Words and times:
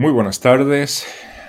Muy 0.00 0.12
buenas 0.12 0.40
tardes, 0.40 1.06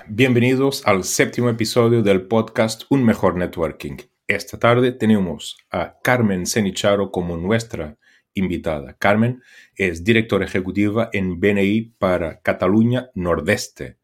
bienvenidos 0.09 0.85
al 0.85 1.05
séptimo 1.05 1.47
episodio 1.47 2.03
del 2.03 2.23
podcast 2.27 2.83
Un 2.89 3.05
Mejor 3.05 3.37
Networking. 3.37 3.95
Esta 4.27 4.59
tarde 4.59 4.91
tenemos 4.91 5.57
a 5.71 5.95
Carmen 6.03 6.45
Senicharo 6.45 7.11
como 7.11 7.37
nuestra 7.37 7.97
invitada. 8.33 8.97
Carmen 8.99 9.41
es 9.77 10.03
directora 10.03 10.43
ejecutiva 10.43 11.09
en 11.13 11.39
BNI 11.39 11.93
para 11.97 12.41
Cataluña 12.41 13.09
Nordeste, 13.15 13.99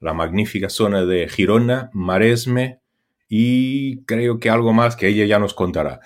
la 0.00 0.12
magnífica 0.12 0.68
zona 0.68 1.06
de 1.06 1.26
Girona, 1.26 1.88
Maresme 1.94 2.82
y 3.26 4.04
creo 4.04 4.38
que 4.38 4.50
algo 4.50 4.74
más 4.74 4.96
que 4.96 5.08
ella 5.08 5.24
ya 5.24 5.38
nos 5.38 5.54
contará. 5.54 6.00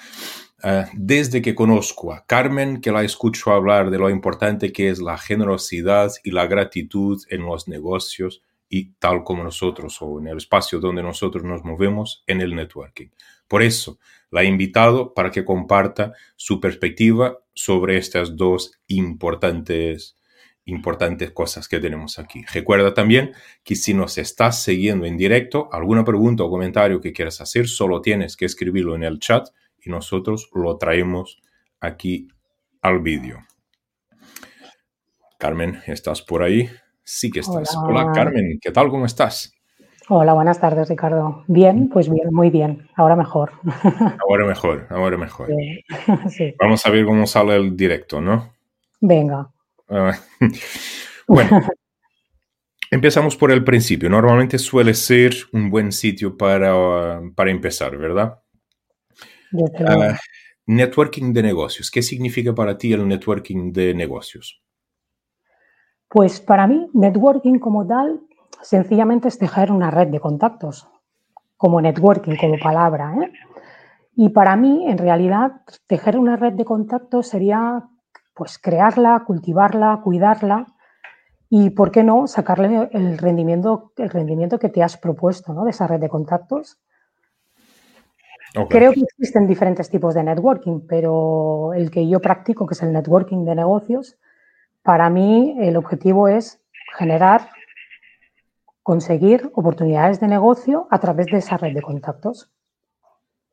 Ah, 0.64 0.88
desde 0.95 1.42
que 1.42 1.56
conozco 1.56 2.12
a 2.12 2.24
Carmen, 2.24 2.80
que 2.80 2.92
la 2.92 3.02
escucho 3.02 3.50
hablar 3.50 3.91
de 3.91 3.98
lo 3.98 4.09
importante 4.10 4.73
que 4.73 4.91
es 4.91 5.00
la 5.00 5.18
generosidad 5.18 6.12
y 6.23 6.30
la 6.30 6.46
gratitud 6.46 7.20
en 7.30 7.42
los 7.42 7.66
negocios 7.66 8.42
y 8.68 8.92
tal 9.01 9.24
como 9.24 9.42
nosotros 9.42 10.01
o 10.01 10.20
en 10.20 10.28
el 10.28 10.37
espacio 10.37 10.78
donde 10.78 11.02
nosotros 11.02 11.42
nos 11.42 11.64
movemos 11.64 12.23
en 12.28 12.40
el 12.40 12.54
networking. 12.54 13.09
Por 13.48 13.64
eso 13.64 13.98
la 14.30 14.42
he 14.42 14.46
invitado 14.46 15.14
para 15.14 15.32
que 15.32 15.45
comparta 15.45 16.12
su 16.37 16.60
perspectiva 16.60 17.38
sobre 17.54 17.96
estas 17.96 18.37
dos 18.37 18.79
importantes 18.87 20.16
importantes 20.65 21.32
cosas 21.32 21.66
que 21.66 21.80
tenemos 21.80 22.20
aquí. 22.20 22.45
Recuerda 22.54 22.95
también 22.95 23.32
que 23.65 23.74
si 23.74 23.95
nos 23.95 24.16
estás 24.16 24.62
siguiendo 24.62 25.06
en 25.06 25.16
directo, 25.16 25.68
alguna 25.73 26.04
pregunta 26.04 26.45
o 26.45 26.51
comentario 26.51 27.01
que 27.01 27.12
quieras 27.12 27.40
hacer, 27.40 27.66
solo 27.66 28.01
tienes 28.01 28.37
que 28.37 28.45
escribirlo 28.45 28.95
en 28.95 29.02
el 29.02 29.18
chat 29.18 29.48
y 29.84 29.91
nosotros 29.91 30.50
lo 30.54 30.77
traemos 30.77 31.41
aquí 31.80 32.28
al 32.80 33.01
vídeo. 33.01 33.38
Carmen, 35.38 35.80
¿estás 35.87 36.23
por 36.23 36.43
ahí? 36.43 36.68
Sí 37.02 37.30
que 37.30 37.40
estás. 37.40 37.76
Hola. 37.76 38.12
Carmen, 38.12 38.59
¿qué 38.60 38.70
tal? 38.70 38.90
¿Cómo 38.90 39.07
estás? 39.07 39.52
Hola, 40.09 40.34
buenas 40.34 40.60
tardes 40.60 40.88
Ricardo. 40.88 41.45
Bien, 41.46 41.88
pues 41.88 42.09
bien, 42.10 42.29
muy 42.32 42.51
bien. 42.51 42.88
Ahora 42.96 43.16
mejor. 43.16 43.52
Ahora 44.29 44.46
mejor, 44.46 44.87
ahora 44.90 45.16
mejor. 45.16 45.48
Vamos 46.60 46.87
a 46.87 46.90
ver 46.90 47.04
cómo 47.04 47.26
sale 47.26 47.57
el 47.57 47.76
directo, 47.76 48.20
¿no? 48.20 48.52
Venga. 49.01 49.51
Ah, 49.88 50.12
bueno, 51.26 51.60
empezamos 52.90 53.37
por 53.37 53.51
el 53.52 53.64
principio. 53.64 54.09
Normalmente 54.10 54.59
suele 54.59 54.95
ser 54.95 55.35
un 55.52 55.70
buen 55.70 55.92
sitio 55.92 56.37
para, 56.37 57.20
para 57.35 57.51
empezar, 57.51 57.96
¿verdad? 57.96 58.41
Uh, 59.52 60.14
networking 60.66 61.32
de 61.32 61.42
negocios. 61.42 61.90
¿Qué 61.90 62.02
significa 62.02 62.54
para 62.54 62.78
ti 62.78 62.92
el 62.92 63.06
networking 63.06 63.72
de 63.72 63.95
negocios? 63.95 64.62
Pues 66.08 66.41
para 66.41 66.66
mí, 66.66 66.88
networking 66.92 67.58
como 67.58 67.86
tal, 67.86 68.20
sencillamente 68.62 69.28
es 69.28 69.38
tejer 69.38 69.72
una 69.72 69.91
red 69.91 70.08
de 70.08 70.20
contactos, 70.20 70.88
como 71.56 71.80
networking, 71.80 72.36
como 72.36 72.58
palabra. 72.58 73.14
¿eh? 73.22 73.32
Y 74.14 74.28
para 74.30 74.56
mí, 74.56 74.86
en 74.88 74.98
realidad, 74.98 75.62
tejer 75.86 76.19
una 76.19 76.36
red 76.36 76.53
de 76.53 76.64
contactos 76.64 77.28
sería 77.28 77.88
pues 78.34 78.58
crearla, 78.58 79.25
cultivarla, 79.26 80.00
cuidarla 80.03 80.66
y, 81.48 81.70
¿por 81.70 81.91
qué 81.91 82.03
no?, 82.03 82.26
sacarle 82.26 82.88
el 82.92 83.19
rendimiento, 83.19 83.92
el 83.97 84.10
rendimiento 84.10 84.58
que 84.58 84.70
te 84.70 84.82
has 84.82 84.97
propuesto 84.97 85.53
¿no? 85.53 85.64
de 85.64 85.70
esa 85.70 85.86
red 85.86 86.00
de 86.00 86.08
contactos 86.08 86.78
Creo 88.69 88.92
que 88.92 89.00
existen 89.00 89.47
diferentes 89.47 89.88
tipos 89.88 90.14
de 90.14 90.22
networking, 90.22 90.81
pero 90.86 91.72
el 91.75 91.91
que 91.91 92.06
yo 92.06 92.20
practico, 92.20 92.66
que 92.66 92.75
es 92.75 92.82
el 92.82 92.92
networking 92.92 93.44
de 93.44 93.54
negocios, 93.54 94.16
para 94.82 95.08
mí 95.08 95.56
el 95.60 95.76
objetivo 95.76 96.28
es 96.28 96.60
generar, 96.98 97.48
conseguir 98.82 99.50
oportunidades 99.54 100.20
de 100.20 100.28
negocio 100.28 100.86
a 100.91 100.98
través 100.98 101.26
de 101.26 101.38
esa 101.38 101.56
red 101.56 101.72
de 101.72 101.82
contactos. 101.82 102.50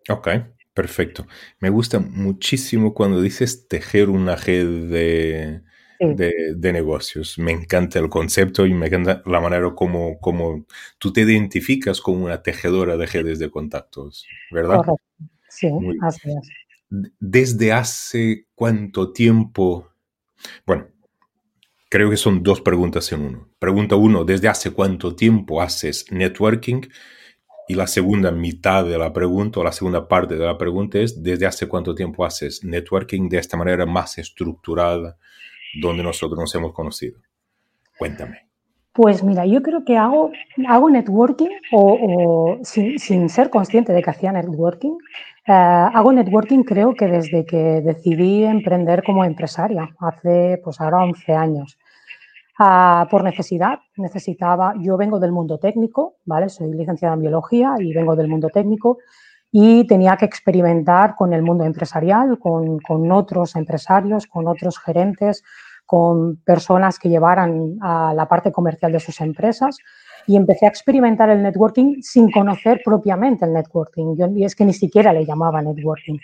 Ok, 0.09 0.27
perfecto. 0.73 1.27
Me 1.59 1.69
gusta 1.69 1.99
muchísimo 1.99 2.93
cuando 2.93 3.21
dices 3.21 3.67
tejer 3.67 4.09
una 4.09 4.35
red 4.35 4.89
de, 4.89 5.61
de, 5.99 6.73
negocios. 6.73 7.37
Me 7.37 7.51
encanta 7.51 7.99
el 7.99 8.09
concepto 8.09 8.65
y 8.65 8.73
me 8.73 8.87
encanta 8.87 9.21
la 9.25 9.39
manera 9.41 9.73
como, 9.75 10.19
como 10.19 10.65
tú 10.97 11.11
te 11.11 11.21
identificas 11.21 12.01
como 12.01 12.25
una 12.25 12.41
tejedora 12.41 12.97
de 12.97 13.05
redes 13.05 13.39
de 13.39 13.49
contactos, 13.49 14.25
¿verdad? 14.51 14.77
Correcto. 14.77 15.01
Sí, 15.49 15.67
así 16.01 16.29
es. 16.29 16.49
¿Desde 17.19 17.71
hace 17.71 18.47
cuánto 18.55 19.11
tiempo? 19.11 19.89
Bueno, 20.65 20.88
creo 21.89 22.09
que 22.09 22.17
son 22.17 22.41
dos 22.43 22.61
preguntas 22.61 23.11
en 23.11 23.21
uno. 23.21 23.49
Pregunta 23.59 23.95
uno, 23.95 24.23
¿desde 24.23 24.47
hace 24.47 24.71
cuánto 24.71 25.15
tiempo 25.15 25.61
haces 25.61 26.11
networking? 26.11 26.81
Y 27.67 27.75
la 27.75 27.85
segunda 27.85 28.31
mitad 28.31 28.85
de 28.85 28.97
la 28.97 29.13
pregunta, 29.13 29.59
o 29.59 29.63
la 29.63 29.71
segunda 29.71 30.07
parte 30.07 30.35
de 30.35 30.45
la 30.45 30.57
pregunta 30.57 30.97
es, 30.97 31.21
¿desde 31.21 31.45
hace 31.45 31.67
cuánto 31.67 31.93
tiempo 31.93 32.25
haces 32.25 32.63
networking 32.63 33.29
de 33.29 33.38
esta 33.38 33.57
manera 33.57 33.85
más 33.85 34.17
estructurada, 34.17 35.17
donde 35.74 36.03
nosotros 36.03 36.40
nos 36.40 36.53
hemos 36.56 36.74
conocido. 36.74 37.19
Cuéntame. 37.97 38.50
Pues 38.94 39.24
mira, 39.24 39.46
yo 39.46 39.62
creo 39.62 39.85
que 39.85 39.97
hago, 39.97 40.31
hago 40.68 40.90
networking 40.90 41.50
o, 41.72 42.57
sin, 42.63 43.30
ser 43.30 43.50
consciente 43.50 43.94
de 43.94 44.02
que 44.02 44.09
hacía 44.09 44.31
networking, 44.31 44.97
eh, 45.47 45.52
hago 45.53 46.12
networking 46.12 46.63
creo 46.63 46.94
que 46.96 47.07
desde 47.07 47.46
que 47.46 47.81
decidí 47.81 48.44
emprender 48.44 49.03
como 49.03 49.24
empresaria, 49.24 49.90
hace 50.00 50.59
pues 50.63 50.81
ahora 50.81 51.03
11 51.03 51.34
años. 51.34 51.78
Ah, 52.57 53.07
por 53.09 53.24
necesidad, 53.24 53.80
necesitaba, 53.96 54.74
yo 54.81 54.97
vengo 54.97 55.18
del 55.19 55.31
mundo 55.31 55.59
técnico, 55.59 56.16
¿vale? 56.25 56.50
Soy 56.50 56.69
licenciada 56.74 57.13
en 57.13 57.22
biología 57.22 57.75
y 57.80 57.94
vengo 57.94 58.18
del 58.18 58.28
mundo 58.28 58.50
técnico 58.50 58.97
y 59.51 59.85
tenía 59.87 60.15
que 60.17 60.25
experimentar 60.25 61.15
con 61.15 61.33
el 61.33 61.41
mundo 61.41 61.63
empresarial, 61.63 62.37
con, 62.39 63.11
otros 63.11 63.55
empresarios, 63.55 64.27
con 64.27 64.47
otros 64.47 64.77
gerentes, 64.79 65.43
con 65.85 66.37
personas 66.37 66.99
que 66.99 67.09
llevaran 67.09 67.77
a 67.81 68.13
la 68.13 68.27
parte 68.27 68.51
comercial 68.51 68.91
de 68.91 68.99
sus 68.99 69.19
empresas 69.21 69.77
y 70.27 70.35
empecé 70.35 70.67
a 70.67 70.69
experimentar 70.69 71.29
el 71.31 71.41
networking 71.41 72.01
sin 72.01 72.29
conocer 72.29 72.81
propiamente 72.85 73.45
el 73.45 73.53
networking. 73.53 74.15
Y 74.35 74.45
es 74.45 74.55
que 74.55 74.65
ni 74.65 74.73
siquiera 74.73 75.11
le 75.11 75.25
llamaba 75.25 75.63
networking, 75.63 76.19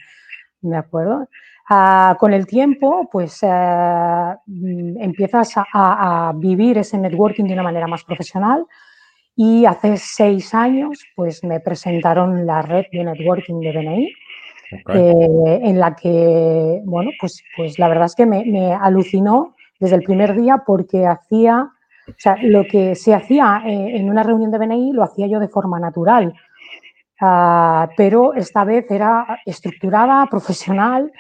¿de 0.62 0.78
acuerdo? 0.78 1.28
Ah, 1.68 2.16
con 2.20 2.32
el 2.32 2.46
tiempo, 2.46 3.10
pues 3.12 3.40
eh, 3.42 4.36
empiezas 5.00 5.58
a, 5.58 5.64
a, 5.74 6.34
vivir 6.34 6.78
ese 6.78 7.00
networking 7.00 7.46
de 7.46 7.54
una 7.54 7.64
manera 7.64 7.88
más 7.88 8.04
profesional 8.04 8.68
y 9.36 9.66
hace 9.66 9.98
seis 9.98 10.54
años, 10.54 11.04
pues 11.16 11.44
me 11.44 11.60
presentaron 11.60 12.46
la 12.46 12.62
red 12.62 12.86
de 12.92 13.04
networking 13.04 13.60
de 13.60 13.72
BNI, 13.72 14.14
eh, 14.94 15.60
en 15.64 15.80
la 15.80 15.96
que, 15.96 16.82
bueno, 16.86 17.12
pues, 17.20 17.44
pues 17.56 17.78
la 17.78 17.88
verdad 17.90 18.06
es 18.06 18.16
que 18.16 18.26
me, 18.26 18.74
alucinó 18.74 19.56
desde 19.80 19.98
el 19.98 20.04
primer 20.04 20.36
día 20.36 20.64
porque 20.66 21.06
hacía, 21.06 21.70
o 22.08 22.14
sea, 22.18 22.38
lo 22.42 22.64
que 22.66 22.96
se 22.96 23.14
hacía 23.14 23.62
eh, 23.66 23.98
en 23.98 24.10
una 24.10 24.24
reunión 24.24 24.52
de 24.52 24.58
BNI 24.58 24.94
lo 24.94 25.04
hacía 25.04 25.28
yo 25.28 25.40
de 25.40 25.50
forma 25.50 25.80
natural, 25.80 26.34
ah, 27.20 27.90
pero 27.98 28.34
esta 28.34 28.64
vez 28.64 28.90
era 28.90 29.42
estructurada, 29.46 30.26
profesional 30.28 31.12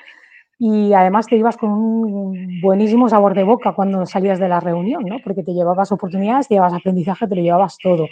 y 0.57 0.93
además 0.93 1.27
te 1.27 1.35
ibas 1.35 1.57
con 1.57 1.71
un 1.71 2.61
buenísimo 2.61 3.09
sabor 3.09 3.35
de 3.35 3.43
boca 3.43 3.73
cuando 3.73 4.05
salías 4.05 4.39
de 4.39 4.47
la 4.47 4.59
reunión, 4.59 5.03
¿no? 5.03 5.17
Porque 5.23 5.43
te 5.43 5.53
llevabas 5.53 5.91
oportunidades, 5.91 6.47
te 6.47 6.55
llevabas 6.55 6.79
aprendizaje, 6.79 7.27
te 7.27 7.35
lo 7.35 7.41
llevabas 7.41 7.77
todo. 7.77 8.07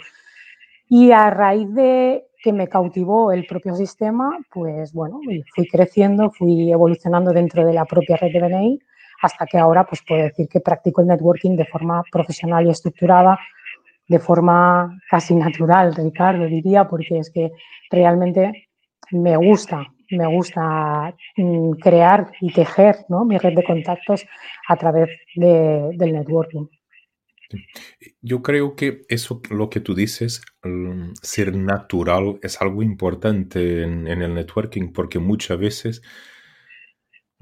Y 0.88 1.12
a 1.12 1.30
raíz 1.30 1.72
de 1.74 2.26
que 2.42 2.52
me 2.52 2.68
cautivó 2.68 3.32
el 3.32 3.46
propio 3.46 3.74
sistema, 3.74 4.38
pues 4.52 4.92
bueno, 4.92 5.20
fui 5.54 5.66
creciendo, 5.66 6.30
fui 6.30 6.70
evolucionando 6.70 7.32
dentro 7.32 7.64
de 7.64 7.72
la 7.72 7.86
propia 7.86 8.18
red 8.18 8.32
de 8.32 8.40
BNI 8.40 8.80
hasta 9.22 9.46
que 9.46 9.56
ahora 9.56 9.86
pues 9.86 10.02
puedo 10.06 10.22
decir 10.22 10.46
que 10.48 10.60
practico 10.60 11.00
el 11.00 11.06
networking 11.06 11.56
de 11.56 11.64
forma 11.64 12.02
profesional 12.12 12.66
y 12.66 12.70
estructurada, 12.70 13.38
de 14.06 14.18
forma 14.18 14.98
casi 15.08 15.34
natural, 15.34 15.94
Ricardo, 15.94 16.44
diría, 16.44 16.86
porque 16.86 17.18
es 17.18 17.30
que 17.30 17.52
realmente 17.90 18.68
me 19.12 19.38
gusta 19.38 19.86
me 20.10 20.26
gusta 20.26 21.14
mm, 21.36 21.72
crear 21.72 22.32
y 22.40 22.52
tejer 22.52 23.04
¿no? 23.08 23.24
mi 23.24 23.38
red 23.38 23.54
de 23.54 23.64
contactos 23.64 24.26
a 24.68 24.76
través 24.76 25.10
del 25.34 26.12
networking. 26.12 26.66
Yo 28.20 28.42
creo 28.42 28.74
que 28.74 29.02
eso, 29.08 29.40
lo 29.50 29.70
que 29.70 29.80
tú 29.80 29.94
dices, 29.94 30.42
mm, 30.62 31.12
ser 31.22 31.54
natural, 31.56 32.38
es 32.42 32.60
algo 32.60 32.82
importante 32.82 33.82
en, 33.82 34.08
en 34.08 34.22
el 34.22 34.34
networking 34.34 34.92
porque 34.92 35.18
muchas 35.18 35.58
veces 35.58 36.02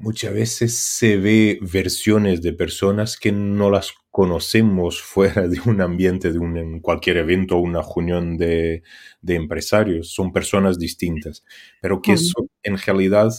muchas 0.02 0.34
veces 0.34 0.76
se 0.76 1.16
ve 1.16 1.58
versiones 1.62 2.42
de 2.42 2.52
personas 2.52 3.16
que 3.16 3.32
no 3.32 3.70
las 3.70 3.94
conocemos 4.10 5.00
fuera 5.02 5.48
de 5.48 5.60
un 5.64 5.80
ambiente, 5.80 6.32
de 6.32 6.38
un, 6.38 6.80
cualquier 6.80 7.16
evento 7.18 7.56
o 7.56 7.60
una 7.60 7.80
reunión 7.82 8.36
de, 8.36 8.82
empresarios. 9.26 10.12
Son 10.12 10.32
personas 10.32 10.78
distintas, 10.78 11.44
pero 11.80 12.02
que 12.02 12.12
eso 12.12 12.46
en 12.62 12.76
realidad 12.76 13.30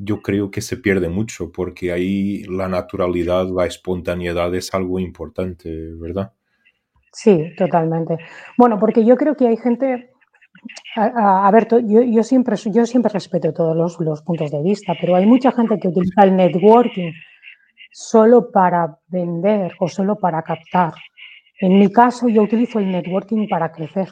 yo 0.00 0.20
creo 0.20 0.50
que 0.50 0.60
se 0.60 0.76
pierde 0.76 1.08
mucho 1.08 1.50
porque 1.50 1.90
ahí 1.92 2.44
la 2.44 2.68
naturalidad, 2.68 3.48
la 3.48 3.66
espontaneidad 3.66 4.54
es 4.54 4.72
algo 4.74 5.00
importante, 5.00 5.70
¿verdad? 5.96 6.32
Sí, 7.12 7.52
totalmente. 7.56 8.16
Bueno, 8.56 8.78
porque 8.78 9.04
yo 9.04 9.16
creo 9.16 9.36
que 9.36 9.48
hay 9.48 9.56
gente, 9.56 10.10
a, 10.96 11.50
ver, 11.50 11.68
yo, 11.86 12.22
siempre, 12.22 12.56
respeto 13.12 13.52
todos 13.52 13.76
los, 13.76 14.00
los, 14.00 14.22
puntos 14.22 14.50
de 14.50 14.62
vista, 14.62 14.94
pero 15.00 15.16
hay 15.16 15.26
mucha 15.26 15.52
gente 15.52 15.78
que 15.78 15.88
utiliza 15.88 16.24
el 16.24 16.36
networking 16.36 17.12
solo 17.92 18.50
para 18.50 18.98
vender 19.08 19.74
o 19.78 19.88
solo 19.88 20.16
para 20.16 20.42
captar. 20.42 20.94
En 21.60 21.78
mi 21.78 21.90
caso, 21.90 22.28
yo 22.28 22.42
utilizo 22.42 22.78
el 22.78 22.90
networking 22.90 23.48
para 23.48 23.72
crecer. 23.72 24.08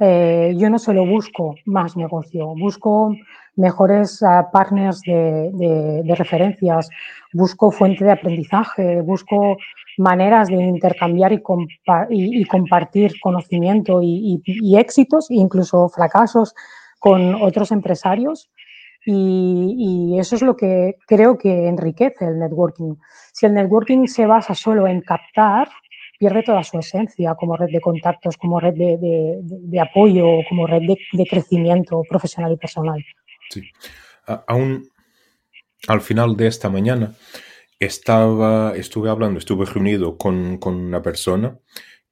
Eh, 0.00 0.54
yo 0.56 0.70
no 0.70 0.78
solo 0.78 1.04
busco 1.04 1.56
más 1.66 1.96
negocio, 1.96 2.54
busco 2.54 3.14
mejores 3.58 4.22
ah, 4.22 4.48
partners 4.52 5.00
de, 5.02 6.14
referencias, 6.16 6.88
busco 7.32 7.70
fuente 7.70 8.04
de 8.04 8.12
aprendizaje, 8.12 9.02
busco 9.02 9.56
maneras 9.98 10.48
de 10.48 10.54
intercambiar 10.54 11.32
y, 11.32 12.44
compartir 12.46 13.20
conocimiento 13.20 14.00
y, 14.02 14.40
éxitos, 14.78 15.26
incluso 15.30 15.88
fracasos 15.88 16.54
con 16.98 17.34
otros 17.34 17.72
empresarios. 17.72 18.48
Y, 19.04 20.16
eso 20.18 20.36
es 20.36 20.42
lo 20.42 20.56
que 20.56 20.96
creo 21.06 21.36
que 21.36 21.68
enriquece 21.68 22.26
el 22.26 22.38
networking. 22.38 22.94
Si 23.32 23.46
el 23.46 23.54
networking 23.54 24.06
se 24.06 24.26
basa 24.26 24.54
solo 24.54 24.86
en 24.86 25.00
captar, 25.00 25.68
pierde 26.18 26.42
toda 26.42 26.62
su 26.62 26.78
esencia 26.78 27.34
como 27.34 27.56
red 27.56 27.70
de 27.72 27.80
contactos, 27.80 28.36
como 28.36 28.60
red 28.60 28.74
de, 28.74 29.80
apoyo, 29.80 30.26
como 30.48 30.66
red 30.66 30.82
de, 30.82 31.26
crecimiento 31.26 32.02
profesional 32.08 32.52
y 32.52 32.56
personal. 32.56 33.04
Aún 34.46 34.88
al 35.86 36.00
final 36.00 36.36
de 36.36 36.46
esta 36.46 36.68
mañana 36.68 37.14
estaba, 37.78 38.76
estuve 38.76 39.10
hablando, 39.10 39.38
estuve 39.38 39.64
reunido 39.64 40.18
con, 40.18 40.58
una 40.62 41.02
persona 41.02 41.58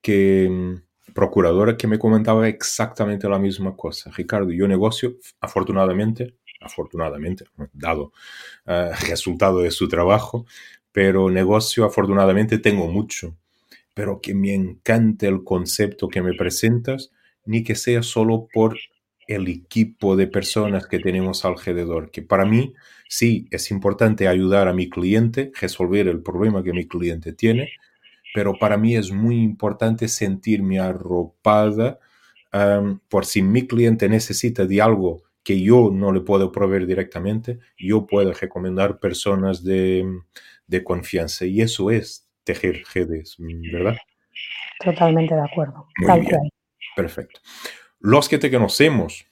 que 0.01 0.49
mm, 0.51 1.13
procuradora 1.13 1.77
que 1.77 1.89
me 1.89 1.99
comentaba 1.99 2.49
exactamente 2.49 3.29
la 3.29 3.39
misma 3.39 3.77
cosa. 3.77 4.11
Ricardo, 4.13 4.53
yo 4.53 4.69
negocio, 4.69 5.17
afortunadamente, 5.41 6.37
afortunadamente, 6.61 7.45
dado 7.73 8.13
uh, 8.67 8.93
resultado 9.09 9.61
de 9.61 9.71
su 9.71 9.89
trabajo, 9.89 10.47
pero 10.93 11.31
negocio, 11.31 11.85
afortunadamente, 11.85 12.59
tengo 12.59 12.87
mucho 12.89 13.37
pero 13.97 14.21
que 14.21 14.35
me 14.35 14.53
encante 14.53 15.27
el 15.27 15.43
concepto 15.43 16.09
que 16.09 16.21
me 16.21 16.35
presentas, 16.35 17.13
ni 17.47 17.65
que 17.65 17.75
sea 17.75 18.03
solo 18.03 18.47
por 18.53 18.77
el 19.27 19.49
equipo 19.49 20.17
de 20.17 20.27
personas 20.27 20.87
que 20.87 20.99
tenemos 20.99 21.45
alrededor, 21.45 22.11
que 22.11 22.23
para 22.23 22.45
mí 22.45 22.75
sí 23.09 23.47
es 23.51 23.71
importante 23.71 24.29
ayudar 24.29 24.69
a 24.69 24.73
mi 24.73 24.89
cliente, 24.89 25.53
resolver 25.61 26.09
el 26.09 26.23
problema 26.23 26.63
que 26.63 26.73
mi 26.73 26.87
cliente 26.87 27.33
tiene, 27.33 27.71
pero 28.35 28.59
para 28.59 28.77
mí 28.77 28.97
es 28.97 29.11
muy 29.11 29.43
importante 29.43 30.09
sentirme 30.09 30.79
arropada 30.79 31.99
por 33.09 33.27
si 33.27 33.43
mi 33.43 33.67
cliente 33.67 34.09
necesita 34.09 34.65
de 34.65 34.81
algo 34.81 35.23
que 35.43 35.61
yo 35.61 35.91
no 35.93 36.13
le 36.13 36.21
puedo 36.21 36.51
proveer 36.51 36.87
directamente, 36.87 37.59
yo 37.79 38.07
puedo 38.07 38.33
recomendar 38.33 38.99
personas 38.99 39.63
de, 39.63 40.05
de 40.67 40.83
confianza 40.83 41.45
y 41.45 41.61
eso 41.61 41.91
es 41.91 42.29
tejer 42.45 42.83
redes, 42.95 43.37
¿verdad? 43.39 43.97
Totalmente 44.85 45.35
de 45.35 45.41
acuerdo. 45.41 45.87
Muy 45.99 46.21
bien. 46.21 46.51
Perfecto. 46.95 47.41
Los 48.07 48.29
que 48.29 48.39
te 48.39 48.53
conocemos, 48.53 49.27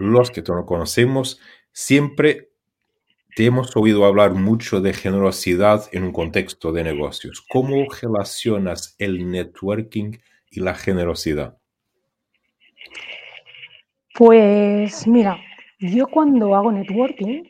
los 0.00 0.32
que 0.32 0.42
te 0.42 0.50
conocemos, 0.66 1.40
siempre 1.70 2.48
te 3.36 3.46
hemos 3.46 3.76
oído 3.76 4.04
hablar 4.04 4.32
mucho 4.34 4.80
de 4.80 4.92
generosidad 4.92 5.84
en 5.92 6.02
un 6.02 6.12
contexto 6.12 6.72
de 6.72 6.82
negocios. 6.82 7.40
¿Cómo 7.48 7.86
relacionas 8.02 8.96
el 8.98 9.30
networking 9.30 10.18
y 10.50 10.58
la 10.58 10.74
generosidad? 10.74 11.56
Pues 14.18 15.06
mira, 15.06 15.38
yo 15.78 16.08
cuando 16.08 16.56
hago 16.56 16.72
networking 16.72 17.44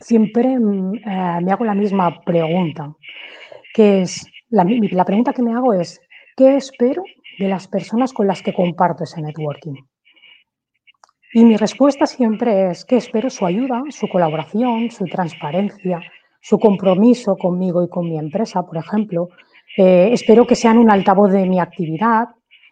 siempre 0.00 0.58
mm, 0.58 0.94
eh, 0.96 1.38
me 1.44 1.52
hago 1.52 1.64
la 1.64 1.74
misma 1.76 2.20
pregunta 2.22 2.96
que 3.72 4.02
es, 4.02 4.26
la, 4.48 4.64
la 4.64 5.04
pregunta 5.04 5.32
que 5.32 5.42
me 5.42 5.54
hago 5.54 5.72
es, 5.72 6.00
¿qué 6.36 6.56
espero 6.56 7.04
de 7.38 7.48
las 7.48 7.68
personas 7.68 8.12
con 8.12 8.26
las 8.26 8.42
que 8.42 8.54
comparto 8.54 9.04
ese 9.04 9.20
networking? 9.20 9.74
Y 11.32 11.44
mi 11.44 11.56
respuesta 11.56 12.06
siempre 12.06 12.70
es 12.70 12.84
que 12.84 12.96
espero 12.96 13.28
su 13.28 13.44
ayuda, 13.44 13.82
su 13.90 14.08
colaboración, 14.08 14.90
su 14.90 15.04
transparencia, 15.04 16.00
su 16.40 16.58
compromiso 16.58 17.36
conmigo 17.36 17.82
y 17.82 17.88
con 17.88 18.08
mi 18.08 18.18
empresa, 18.18 18.62
por 18.62 18.78
ejemplo. 18.78 19.28
Eh, 19.76 20.10
espero 20.12 20.46
que 20.46 20.54
sean 20.54 20.78
un 20.78 20.90
altavoz 20.90 21.32
de 21.32 21.44
mi 21.44 21.60
actividad, 21.60 22.28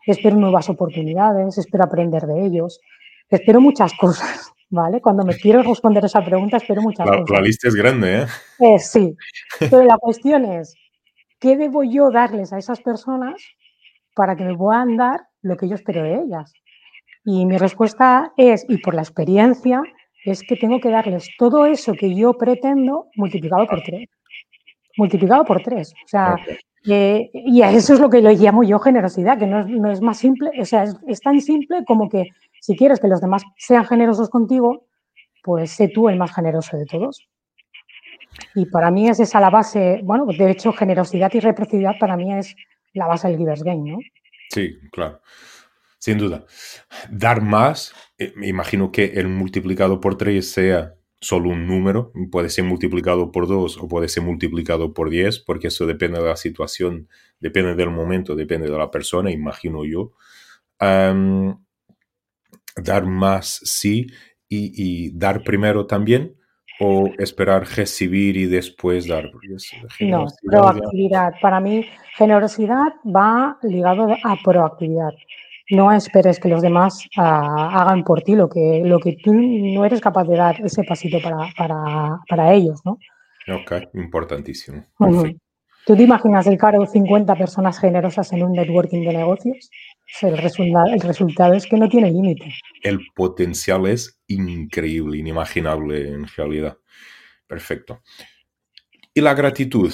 espero 0.06 0.36
nuevas 0.36 0.68
oportunidades, 0.70 1.58
espero 1.58 1.84
aprender 1.84 2.22
de 2.22 2.46
ellos, 2.46 2.80
espero 3.28 3.60
muchas 3.60 3.92
cosas, 4.00 4.52
¿vale? 4.70 5.00
Cuando 5.00 5.24
me 5.24 5.34
quiero 5.36 5.62
responder 5.62 6.04
esa 6.04 6.24
pregunta, 6.24 6.56
espero 6.56 6.82
muchas 6.82 7.06
cosas. 7.06 7.30
La 7.30 7.40
lista 7.40 7.68
es 7.68 7.74
grande, 7.74 8.22
¿eh? 8.22 8.26
¿eh? 8.60 8.78
Sí, 8.78 9.16
pero 9.58 9.82
la 9.82 9.98
cuestión 9.98 10.44
es, 10.44 10.74
¿qué 11.38 11.56
debo 11.56 11.82
yo 11.82 12.10
darles 12.10 12.52
a 12.52 12.58
esas 12.58 12.80
personas 12.80 13.42
para 14.14 14.36
que 14.36 14.44
me 14.44 14.56
puedan 14.56 14.96
dar 14.96 15.20
lo 15.42 15.56
que 15.56 15.68
yo 15.68 15.74
espero 15.74 16.02
de 16.02 16.22
ellas? 16.22 16.52
Y 17.24 17.46
mi 17.46 17.56
respuesta 17.56 18.32
es, 18.36 18.66
y 18.68 18.78
por 18.78 18.94
la 18.94 19.02
experiencia, 19.02 19.82
es 20.24 20.42
que 20.42 20.56
tengo 20.56 20.80
que 20.80 20.90
darles 20.90 21.28
todo 21.38 21.66
eso 21.66 21.92
que 21.92 22.14
yo 22.14 22.34
pretendo 22.34 23.08
multiplicado 23.16 23.66
por 23.66 23.82
tres. 23.82 24.08
Multiplicado 24.96 25.44
por 25.44 25.62
tres. 25.62 25.92
O 25.92 26.08
sea, 26.08 26.36
y 26.84 27.62
a 27.62 27.70
eso 27.70 27.94
es 27.94 28.00
lo 28.00 28.10
que 28.10 28.20
lo 28.20 28.30
llamo 28.30 28.62
yo 28.62 28.78
generosidad, 28.78 29.38
que 29.38 29.46
no 29.46 29.90
es, 29.90 30.02
más 30.02 30.18
simple, 30.18 30.50
o 30.60 30.64
sea, 30.64 30.84
es, 31.06 31.20
tan 31.20 31.40
simple 31.40 31.84
como 31.86 32.08
que 32.08 32.28
si 32.60 32.76
quieres 32.76 33.00
que 33.00 33.08
los 33.08 33.20
demás 33.20 33.42
sean 33.56 33.84
generosos 33.86 34.28
contigo, 34.28 34.86
pues 35.42 35.70
sé 35.70 35.88
tú 35.88 36.08
el 36.08 36.18
más 36.18 36.34
generoso 36.34 36.76
de 36.76 36.84
todos. 36.84 37.26
Y 38.54 38.66
para 38.66 38.90
mí 38.90 39.08
es 39.08 39.20
esa 39.20 39.40
la 39.40 39.50
base, 39.50 40.00
bueno, 40.04 40.26
de 40.26 40.50
hecho, 40.50 40.72
generosidad 40.72 41.32
y 41.32 41.40
reciprocidad 41.40 41.94
para 41.98 42.16
mí 42.16 42.34
es 42.34 42.54
la 42.94 43.06
base 43.06 43.28
del 43.28 43.38
Givers 43.38 43.62
Game, 43.62 43.90
¿no? 43.90 43.98
Sí, 44.50 44.78
claro. 44.90 45.20
Sin 45.98 46.18
duda. 46.18 46.44
Dar 47.10 47.42
más, 47.42 47.94
eh, 48.18 48.32
me 48.36 48.48
imagino 48.48 48.92
que 48.92 49.04
el 49.04 49.28
multiplicado 49.28 50.00
por 50.00 50.16
3 50.16 50.48
sea 50.48 50.94
solo 51.20 51.48
un 51.48 51.66
número, 51.66 52.12
puede 52.30 52.50
ser 52.50 52.64
multiplicado 52.64 53.32
por 53.32 53.48
2 53.48 53.78
o 53.78 53.88
puede 53.88 54.08
ser 54.08 54.22
multiplicado 54.22 54.92
por 54.92 55.08
10, 55.08 55.40
porque 55.40 55.68
eso 55.68 55.86
depende 55.86 56.20
de 56.20 56.26
la 56.26 56.36
situación, 56.36 57.08
depende 57.40 57.74
del 57.74 57.90
momento, 57.90 58.36
depende 58.36 58.70
de 58.70 58.76
la 58.76 58.90
persona, 58.90 59.30
imagino 59.30 59.84
yo. 59.84 60.12
dar 62.76 63.06
más 63.06 63.60
sí 63.64 64.06
y, 64.48 64.72
y, 65.06 65.10
dar 65.16 65.42
primero 65.42 65.86
también 65.86 66.36
o 66.80 67.10
esperar 67.18 67.64
recibir 67.76 68.36
y 68.36 68.46
después 68.46 69.06
dar? 69.06 69.30
No, 70.00 70.26
proactividad. 70.42 71.34
Para 71.40 71.60
mí, 71.60 71.86
generosidad 72.16 72.94
va 73.04 73.58
ligado 73.62 74.08
a 74.22 74.36
proactividad. 74.42 75.12
No 75.70 75.92
esperes 75.92 76.38
que 76.38 76.48
los 76.48 76.60
demás 76.60 77.08
ah, 77.16 77.80
hagan 77.80 78.04
por 78.04 78.20
ti 78.22 78.34
lo 78.34 78.48
que, 78.48 78.82
lo 78.84 78.98
que 78.98 79.16
tú 79.22 79.32
no 79.32 79.84
eres 79.84 80.00
capaz 80.00 80.24
de 80.24 80.36
dar 80.36 80.60
ese 80.60 80.84
pasito 80.84 81.18
para, 81.22 81.48
para, 82.28 82.52
ellos, 82.52 82.80
¿no? 82.84 82.98
Ok, 83.48 83.72
importantísimo. 83.94 84.84
¿Tú 85.86 85.96
te 85.96 86.02
imaginas 86.02 86.46
el 86.46 86.56
caro 86.56 86.86
50 86.86 87.34
personas 87.36 87.78
generosas 87.78 88.32
en 88.32 88.42
un 88.42 88.52
networking 88.52 89.06
de 89.06 89.12
negocios? 89.12 89.70
El 90.22 90.38
resultado, 90.38 90.86
el 90.86 91.00
resultado 91.00 91.54
es 91.54 91.66
que 91.66 91.76
no 91.76 91.88
tiene 91.88 92.10
límite. 92.10 92.54
El 92.82 93.00
potencial 93.14 93.86
es 93.86 94.20
increíble, 94.28 95.18
inimaginable 95.18 96.08
en 96.08 96.26
realidad. 96.26 96.78
Perfecto. 97.46 98.00
¿Y 99.12 99.20
la 99.20 99.34
gratitud? 99.34 99.92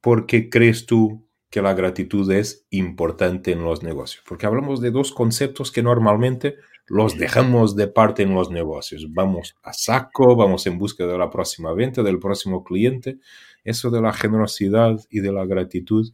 ¿Por 0.00 0.26
qué 0.26 0.48
crees 0.50 0.86
tú 0.86 1.28
que 1.50 1.62
la 1.62 1.74
gratitud 1.74 2.30
es 2.32 2.66
importante 2.70 3.52
en 3.52 3.64
los 3.64 3.82
negocios? 3.82 4.24
Porque 4.26 4.46
hablamos 4.46 4.80
de 4.80 4.90
dos 4.90 5.12
conceptos 5.12 5.70
que 5.70 5.82
normalmente 5.82 6.56
los 6.86 7.16
dejamos 7.16 7.76
de 7.76 7.88
parte 7.88 8.22
en 8.22 8.34
los 8.34 8.50
negocios. 8.50 9.06
Vamos 9.12 9.54
a 9.62 9.72
saco, 9.72 10.34
vamos 10.36 10.66
en 10.66 10.78
busca 10.78 11.06
de 11.06 11.16
la 11.16 11.30
próxima 11.30 11.72
venta, 11.72 12.02
del 12.02 12.18
próximo 12.18 12.64
cliente. 12.64 13.18
Eso 13.64 13.90
de 13.90 14.02
la 14.02 14.12
generosidad 14.12 14.98
y 15.08 15.20
de 15.20 15.32
la 15.32 15.46
gratitud 15.46 16.12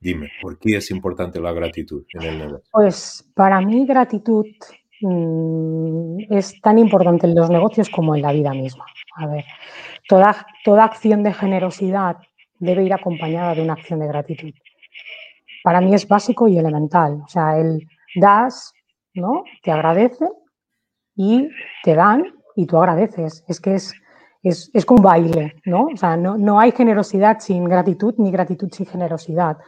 Dime, 0.00 0.30
¿por 0.40 0.58
qué 0.58 0.76
es 0.76 0.90
importante 0.90 1.40
la 1.40 1.52
gratitud 1.52 2.04
en 2.14 2.22
el 2.22 2.38
negocio? 2.38 2.68
Pues 2.70 3.28
para 3.34 3.60
mí 3.60 3.84
gratitud 3.84 4.46
mm, 5.00 6.32
es 6.32 6.60
tan 6.60 6.78
importante 6.78 7.26
en 7.26 7.34
los 7.34 7.50
negocios 7.50 7.90
como 7.90 8.14
en 8.14 8.22
la 8.22 8.32
vida 8.32 8.52
misma. 8.52 8.86
A 9.16 9.26
ver, 9.26 9.44
toda, 10.08 10.46
toda 10.64 10.84
acción 10.84 11.24
de 11.24 11.32
generosidad 11.32 12.16
debe 12.60 12.84
ir 12.84 12.92
acompañada 12.92 13.54
de 13.54 13.62
una 13.62 13.72
acción 13.72 13.98
de 13.98 14.06
gratitud. 14.06 14.52
Para 15.64 15.80
mí 15.80 15.92
es 15.94 16.06
básico 16.06 16.46
y 16.46 16.58
elemental. 16.58 17.20
O 17.24 17.28
sea, 17.28 17.58
el 17.58 17.86
das, 18.14 18.72
¿no? 19.14 19.44
Te 19.62 19.72
agradece 19.72 20.26
y 21.16 21.48
te 21.82 21.94
dan 21.94 22.24
y 22.54 22.66
tú 22.66 22.78
agradeces. 22.78 23.44
Es 23.48 23.60
que 23.60 23.74
es, 23.74 23.92
es, 24.44 24.70
es 24.72 24.84
como 24.84 25.02
baile, 25.02 25.56
¿no? 25.64 25.86
O 25.86 25.96
sea, 25.96 26.16
no, 26.16 26.38
no 26.38 26.60
hay 26.60 26.70
generosidad 26.70 27.40
sin 27.40 27.64
gratitud 27.64 28.14
ni 28.18 28.30
gratitud 28.30 28.68
sin 28.70 28.86
generosidad. 28.86 29.58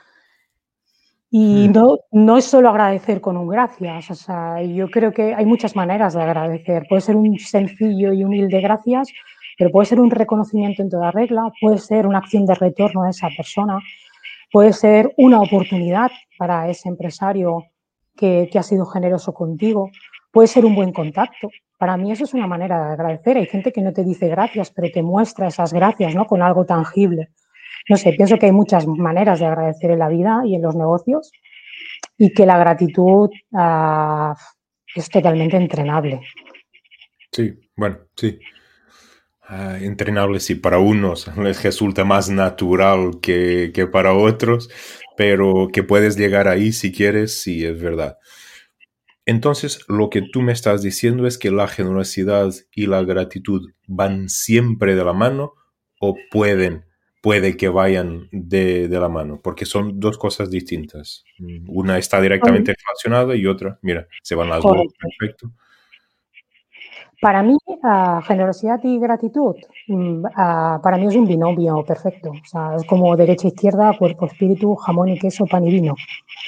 Y 1.30 1.68
mm. 1.68 1.72
no, 1.72 1.98
no 2.10 2.36
es 2.36 2.44
solo 2.44 2.70
agradecer 2.70 3.20
con 3.20 3.36
un 3.36 3.48
gracias, 3.48 4.10
o 4.10 4.14
sea, 4.14 4.60
yo 4.62 4.90
creo 4.90 5.12
que 5.12 5.32
hay 5.34 5.46
muchas 5.46 5.76
maneras 5.76 6.14
de 6.14 6.22
agradecer. 6.22 6.86
Puede 6.88 7.02
ser 7.02 7.16
un 7.16 7.38
sencillo 7.38 8.12
y 8.12 8.24
humilde 8.24 8.60
gracias, 8.60 9.08
pero 9.56 9.70
puede 9.70 9.86
ser 9.86 10.00
un 10.00 10.10
reconocimiento 10.10 10.82
en 10.82 10.90
toda 10.90 11.12
regla, 11.12 11.52
puede 11.60 11.78
ser 11.78 12.06
una 12.06 12.18
acción 12.18 12.46
de 12.46 12.54
retorno 12.54 13.04
a 13.04 13.10
esa 13.10 13.28
persona, 13.36 13.78
puede 14.50 14.72
ser 14.72 15.12
una 15.16 15.40
oportunidad 15.40 16.10
para 16.36 16.68
ese 16.68 16.88
empresario 16.88 17.64
que, 18.16 18.48
que 18.50 18.58
ha 18.58 18.62
sido 18.64 18.84
generoso 18.86 19.32
contigo, 19.32 19.90
puede 20.32 20.48
ser 20.48 20.64
un 20.64 20.74
buen 20.74 20.92
contacto. 20.92 21.48
Para 21.78 21.96
mí 21.96 22.10
eso 22.10 22.24
es 22.24 22.34
una 22.34 22.46
manera 22.46 22.86
de 22.86 22.92
agradecer. 22.92 23.36
Hay 23.36 23.46
gente 23.46 23.72
que 23.72 23.82
no 23.82 23.92
te 23.92 24.04
dice 24.04 24.28
gracias, 24.28 24.70
pero 24.70 24.88
te 24.92 25.02
muestra 25.02 25.46
esas 25.46 25.72
gracias 25.72 26.14
¿no? 26.14 26.26
con 26.26 26.42
algo 26.42 26.66
tangible. 26.66 27.30
No 27.88 27.96
sé, 27.96 28.12
pienso 28.12 28.36
que 28.36 28.46
hay 28.46 28.52
muchas 28.52 28.86
maneras 28.86 29.40
de 29.40 29.46
agradecer 29.46 29.90
en 29.90 29.98
la 29.98 30.08
vida 30.08 30.42
y 30.44 30.54
en 30.54 30.62
los 30.62 30.76
negocios 30.76 31.30
y 32.16 32.32
que 32.32 32.46
la 32.46 32.58
gratitud 32.58 33.30
uh, 33.52 34.34
es 34.94 35.08
totalmente 35.08 35.56
entrenable. 35.56 36.20
Sí, 37.32 37.54
bueno, 37.76 37.98
sí. 38.16 38.38
Uh, 39.48 39.82
entrenable 39.82 40.38
sí, 40.38 40.54
para 40.54 40.78
unos 40.78 41.26
les 41.36 41.62
resulta 41.62 42.04
más 42.04 42.30
natural 42.30 43.18
que, 43.20 43.72
que, 43.74 43.86
para 43.86 44.12
otros, 44.12 44.70
pero 45.16 45.68
que 45.72 45.82
puedes 45.82 46.16
llegar 46.16 46.46
ahí 46.46 46.72
si 46.72 46.92
quieres, 46.92 47.40
sí, 47.40 47.64
es 47.64 47.80
verdad. 47.80 48.18
Entonces, 49.26 49.80
lo 49.88 50.10
que 50.10 50.22
tú 50.22 50.42
me 50.42 50.52
estás 50.52 50.82
diciendo 50.82 51.26
es 51.26 51.38
que 51.38 51.50
la 51.50 51.68
generosidad 51.68 52.52
y 52.74 52.86
la 52.86 53.02
gratitud 53.02 53.70
van 53.86 54.28
siempre 54.28 54.94
de 54.94 55.04
la 55.04 55.12
mano 55.12 55.54
o 56.00 56.16
pueden 56.30 56.89
puede 57.20 57.56
que 57.56 57.68
vayan 57.68 58.28
de, 58.32 58.88
de, 58.88 59.00
la 59.00 59.08
mano, 59.08 59.40
porque 59.42 59.66
son 59.66 60.00
dos 60.00 60.18
cosas 60.18 60.50
distintas. 60.50 61.24
Una 61.68 61.98
está 61.98 62.20
directamente 62.20 62.74
relacionada 62.86 63.36
y 63.36 63.46
otra, 63.46 63.78
mira, 63.82 64.06
se 64.22 64.34
van 64.34 64.48
las 64.48 64.62
dos, 64.62 64.92
perfecto. 64.98 65.52
Para 67.20 67.42
mí, 67.42 67.56
uh, 67.66 68.22
generosidad 68.22 68.80
y 68.82 68.98
gratitud, 68.98 69.54
uh, 69.88 70.22
para 70.82 70.96
mí 70.96 71.06
es 71.06 71.14
un 71.14 71.26
binomio 71.26 71.84
perfecto. 71.84 72.30
O 72.30 72.46
sea, 72.46 72.76
es 72.76 72.84
como 72.86 73.14
derecha, 73.14 73.48
izquierda, 73.48 73.94
cuerpo, 73.98 74.24
espíritu, 74.24 74.74
jamón 74.76 75.10
y 75.10 75.18
queso, 75.18 75.44
pan 75.46 75.66
y 75.66 75.70
vino. 75.70 75.94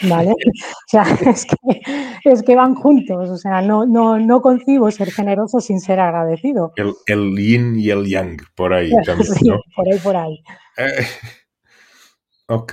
¿Vale? 0.09 0.31
o 0.33 0.89
sea, 0.89 1.03
es 1.27 1.45
que, 1.45 1.83
es 2.25 2.43
que, 2.43 2.57
van 2.57 2.75
juntos. 2.75 3.29
O 3.29 3.37
sea, 3.37 3.61
no, 3.61 3.85
no, 3.85 4.19
no 4.19 4.41
concibo 4.41 4.91
ser 4.91 5.11
generoso 5.11 5.61
sin 5.61 5.79
ser 5.79 6.01
agradecido. 6.01 6.73
El, 6.77 6.95
el 7.07 7.37
yin 7.37 7.79
y 7.79 7.91
el 7.91 8.07
yang, 8.09 8.39
por 8.55 8.73
ahí 8.73 8.91
también. 9.05 9.35
sí, 9.35 9.51
por 9.77 9.93
ahí, 9.93 9.99
por 9.99 10.17
ahí. 10.17 10.43
Eh, 10.79 11.07
ok, 12.47 12.73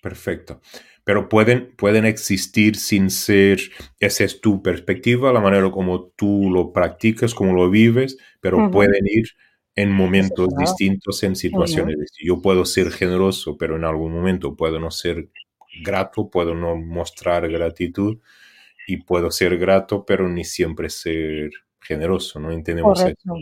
perfecto. 0.00 0.60
Pero 1.06 1.28
pueden, 1.28 1.72
pueden 1.76 2.04
existir 2.04 2.74
sin 2.74 3.10
ser, 3.10 3.60
esa 4.00 4.24
es 4.24 4.40
tu 4.40 4.60
perspectiva, 4.60 5.32
la 5.32 5.38
manera 5.38 5.70
como 5.70 6.08
tú 6.16 6.50
lo 6.50 6.72
practicas, 6.72 7.32
como 7.32 7.52
lo 7.52 7.70
vives, 7.70 8.18
pero 8.40 8.72
pueden 8.72 9.06
ir 9.06 9.28
en 9.76 9.92
momentos 9.92 10.48
distintos, 10.58 11.22
en 11.22 11.36
situaciones. 11.36 12.10
Yo 12.20 12.42
puedo 12.42 12.64
ser 12.64 12.90
generoso, 12.90 13.56
pero 13.56 13.76
en 13.76 13.84
algún 13.84 14.12
momento 14.12 14.56
puedo 14.56 14.80
no 14.80 14.90
ser 14.90 15.28
grato, 15.84 16.28
puedo 16.28 16.56
no 16.56 16.74
mostrar 16.74 17.48
gratitud 17.48 18.18
y 18.88 18.96
puedo 18.96 19.30
ser 19.30 19.58
grato, 19.58 20.04
pero 20.04 20.28
ni 20.28 20.42
siempre 20.42 20.90
ser 20.90 21.50
generoso, 21.80 22.40
¿no? 22.40 22.50
Entendemos 22.50 23.00
eso. 23.00 23.36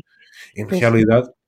En 0.55 0.69
realidad, 0.69 1.25
eh, 1.25 1.31
ah, 1.31 1.44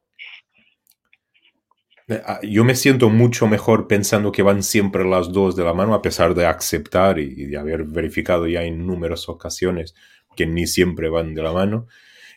yo 2.42 2.64
me 2.64 2.76
siento 2.76 3.10
mucho 3.10 3.48
mejor 3.48 3.88
pensando 3.88 4.30
que 4.30 4.42
van 4.42 4.62
siempre 4.62 5.04
las 5.04 5.32
dos 5.32 5.56
de 5.56 5.64
la 5.64 5.74
mano, 5.74 5.92
a 5.92 6.02
pesar 6.02 6.34
de 6.34 6.46
aceptar 6.46 7.18
y 7.18 7.46
de 7.46 7.56
haber 7.56 7.84
verificado 7.84 8.46
ya 8.46 8.62
en 8.62 8.86
numerosas 8.86 9.28
ocasiones 9.28 9.94
que 10.36 10.46
ni 10.46 10.66
siempre 10.66 11.08
van 11.08 11.34
de 11.34 11.42
la 11.42 11.52
mano. 11.52 11.88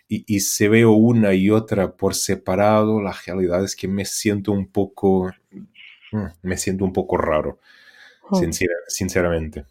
Y, 0.08 0.24
y 0.28 0.40
si 0.40 0.68
veo 0.68 0.92
una 0.92 1.36
y 1.36 1.52
otra 1.52 1.96
por 1.96 2.16
separado, 2.16 3.00
la 3.00 3.14
realidad 3.26 3.64
es 3.64 3.76
que 3.76 3.88
me 3.88 4.06
siento 4.06 4.52
un 4.52 4.72
poco, 4.72 5.32
mm, 6.12 6.26
me 6.42 6.58
siento 6.58 6.84
un 6.84 6.94
poco 6.94 7.18
raro, 7.18 7.60
sinceramente. 8.88 9.66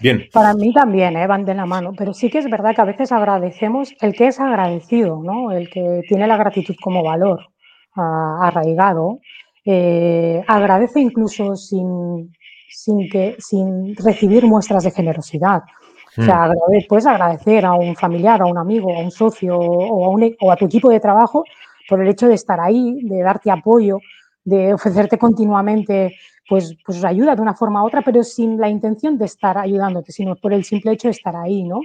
Bien. 0.00 0.28
Para 0.30 0.52
mí 0.52 0.74
también 0.74 1.16
¿eh? 1.16 1.26
van 1.26 1.46
de 1.46 1.54
la 1.54 1.64
mano, 1.64 1.94
pero 1.96 2.12
sí 2.12 2.28
que 2.28 2.38
es 2.38 2.50
verdad 2.50 2.74
que 2.74 2.82
a 2.82 2.84
veces 2.84 3.12
agradecemos 3.12 3.94
el 4.00 4.12
que 4.12 4.26
es 4.26 4.40
agradecido, 4.40 5.22
¿no? 5.22 5.52
el 5.52 5.70
que 5.70 6.02
tiene 6.06 6.26
la 6.26 6.36
gratitud 6.36 6.74
como 6.82 7.02
valor 7.02 7.53
arraigado, 7.94 9.20
eh, 9.64 10.42
agradece 10.46 11.00
incluso 11.00 11.56
sin, 11.56 12.32
sin, 12.68 13.08
que, 13.08 13.36
sin 13.38 13.96
recibir 13.96 14.46
muestras 14.46 14.84
de 14.84 14.90
generosidad. 14.90 15.62
O 16.16 16.22
sea, 16.22 16.46
hmm. 16.46 16.86
puedes 16.88 17.06
agradecer 17.06 17.64
a 17.64 17.74
un 17.74 17.96
familiar, 17.96 18.40
a 18.42 18.46
un 18.46 18.58
amigo, 18.58 18.94
a 18.94 19.00
un 19.00 19.10
socio 19.10 19.58
o 19.58 20.04
a, 20.04 20.08
un, 20.10 20.22
e, 20.22 20.36
o 20.40 20.52
a 20.52 20.56
tu 20.56 20.66
equipo 20.66 20.90
de 20.90 21.00
trabajo 21.00 21.44
por 21.88 22.00
el 22.00 22.08
hecho 22.08 22.28
de 22.28 22.34
estar 22.34 22.60
ahí, 22.60 23.00
de 23.02 23.22
darte 23.22 23.50
apoyo, 23.50 23.98
de 24.44 24.74
ofrecerte 24.74 25.18
continuamente 25.18 26.14
pues, 26.48 26.76
pues 26.84 27.04
ayuda 27.04 27.34
de 27.34 27.42
una 27.42 27.54
forma 27.54 27.82
u 27.82 27.86
otra, 27.86 28.02
pero 28.02 28.22
sin 28.22 28.60
la 28.60 28.68
intención 28.68 29.18
de 29.18 29.24
estar 29.24 29.56
ayudándote, 29.56 30.12
sino 30.12 30.36
por 30.36 30.52
el 30.52 30.64
simple 30.64 30.92
hecho 30.92 31.08
de 31.08 31.12
estar 31.12 31.34
ahí, 31.36 31.64
¿no? 31.64 31.80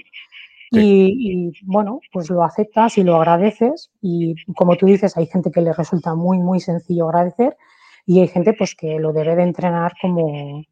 Y, 0.72 1.52
bueno, 1.64 2.00
pues 2.12 2.30
lo 2.30 2.44
aceptas 2.44 2.98
y 2.98 3.04
lo 3.04 3.16
agradeces 3.16 3.92
y 4.02 4.36
como 4.54 4.76
tú 4.76 4.86
dices, 4.86 5.18
hay 5.18 5.26
gente 5.26 5.52
que 5.52 5.62
le 5.62 5.74
resulta 5.74 6.14
muy, 6.14 6.38
muy 6.38 6.60
sencillo 6.60 7.10
agradecer 7.10 7.58
y 8.06 8.20
hay 8.20 8.28
gente 8.28 8.54
pues 8.54 8.76
que 8.76 9.00
lo 9.00 9.12
debe 9.12 9.36
de 9.36 9.44
entrenar 9.44 9.94
como, 10.02 10.64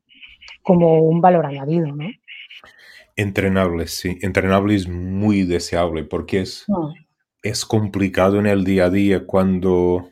como 0.62 1.02
un 1.02 1.22
valor 1.22 1.46
añadido, 1.46 1.88
¿no? 1.88 2.08
Entrenable, 3.16 3.88
sí. 3.88 4.20
Entrenable 4.22 4.76
es 4.76 4.88
muy 4.88 5.44
deseable 5.44 6.04
porque 6.04 6.42
es, 6.42 6.66
ah. 6.70 6.94
es 7.42 7.66
complicado 7.66 8.40
en 8.40 8.46
el 8.46 8.64
día 8.64 8.86
a 8.86 8.90
día 8.92 9.26
cuando, 9.26 10.12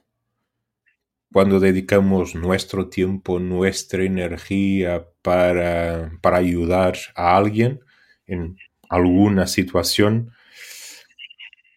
cuando 1.32 1.60
dedicamos 1.60 2.34
nuestro 2.34 2.90
tiempo, 2.90 3.40
nuestra 3.40 4.04
energía 4.04 5.06
para, 5.22 6.12
para 6.22 6.38
ayudar 6.38 6.96
a 7.16 7.38
alguien 7.38 7.80
en 8.26 8.58
alguna 8.90 9.48
situación 9.48 10.32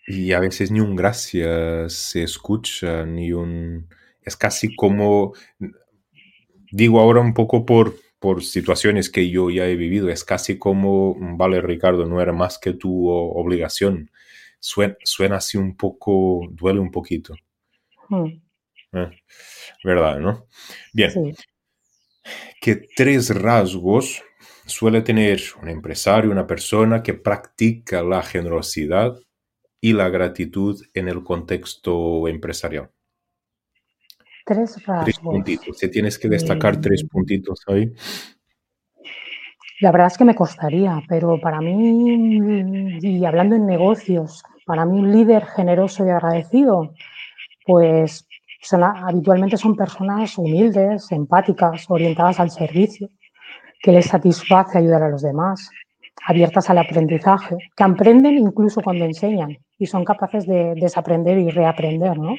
y 0.06 0.32
a 0.32 0.40
veces 0.40 0.70
ni 0.70 0.80
un 0.80 0.96
gracias 0.96 1.92
se 1.92 2.22
escucha, 2.22 3.04
ni 3.04 3.32
un... 3.32 3.88
Es 4.22 4.36
casi 4.36 4.74
como, 4.74 5.34
digo 6.70 7.00
ahora 7.00 7.20
un 7.20 7.34
poco 7.34 7.66
por, 7.66 7.94
por 8.18 8.42
situaciones 8.42 9.10
que 9.10 9.28
yo 9.30 9.50
ya 9.50 9.66
he 9.66 9.76
vivido, 9.76 10.08
es 10.08 10.24
casi 10.24 10.58
como, 10.58 11.14
vale 11.36 11.60
Ricardo, 11.60 12.06
no 12.06 12.22
era 12.22 12.32
más 12.32 12.58
que 12.58 12.72
tu 12.72 13.08
obligación. 13.08 14.10
Suena, 14.60 14.96
suena 15.04 15.36
así 15.36 15.58
un 15.58 15.76
poco, 15.76 16.40
duele 16.50 16.80
un 16.80 16.90
poquito. 16.90 17.34
Hmm. 18.08 18.40
Eh, 18.92 19.10
¿Verdad, 19.84 20.18
no? 20.18 20.46
Bien. 20.92 21.12
Que 22.60 22.76
tres 22.96 23.28
rasgos 23.30 24.22
suele 24.66 25.02
tener 25.02 25.40
un 25.62 25.68
empresario, 25.68 26.30
una 26.30 26.46
persona 26.46 27.02
que 27.02 27.14
practica 27.14 28.02
la 28.02 28.22
generosidad 28.22 29.14
y 29.80 29.92
la 29.92 30.08
gratitud 30.08 30.80
en 30.94 31.08
el 31.08 31.22
contexto 31.22 32.28
empresarial. 32.28 32.90
Tres 34.44 34.84
rasgos. 34.86 35.04
Tres 35.04 35.18
puntitos. 35.18 35.78
Si 35.78 35.90
tienes 35.90 36.18
que 36.18 36.28
destacar 36.28 36.80
tres 36.80 37.04
puntitos 37.04 37.60
ahí. 37.66 37.92
La 39.80 39.92
verdad 39.92 40.08
es 40.08 40.18
que 40.18 40.24
me 40.24 40.34
costaría, 40.34 41.00
pero 41.08 41.40
para 41.40 41.60
mí, 41.60 42.98
y 43.00 43.24
hablando 43.24 43.54
en 43.54 43.66
negocios, 43.66 44.42
para 44.66 44.84
mí 44.84 44.98
un 44.98 45.12
líder 45.12 45.46
generoso 45.46 46.04
y 46.04 46.10
agradecido, 46.10 46.94
pues 47.64 48.26
habitualmente 48.72 49.56
son 49.56 49.76
personas 49.76 50.36
humildes, 50.36 51.12
empáticas, 51.12 51.84
orientadas 51.88 52.40
al 52.40 52.50
servicio 52.50 53.08
que 53.80 53.92
les 53.92 54.06
satisface 54.06 54.78
ayudar 54.78 55.02
a 55.02 55.08
los 55.08 55.22
demás, 55.22 55.70
abiertas 56.26 56.68
al 56.70 56.78
aprendizaje, 56.78 57.56
que 57.76 57.84
aprenden 57.84 58.38
incluso 58.38 58.80
cuando 58.82 59.04
enseñan 59.04 59.56
y 59.78 59.86
son 59.86 60.04
capaces 60.04 60.46
de 60.46 60.74
desaprender 60.74 61.38
y 61.38 61.50
reaprender, 61.50 62.18
¿no? 62.18 62.34